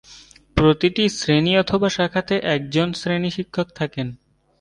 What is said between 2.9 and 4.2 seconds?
শ্রেণী শিক্ষক থাকেন।